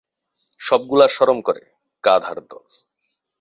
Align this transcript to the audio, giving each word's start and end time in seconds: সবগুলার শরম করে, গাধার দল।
সবগুলার 0.61 1.09
শরম 1.09 1.39
করে, 1.41 1.63
গাধার 2.03 2.37
দল। 2.49 2.65